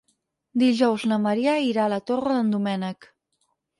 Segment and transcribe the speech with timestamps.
[0.61, 3.09] Dijous na Maria irà a la Torre d'en Doménec.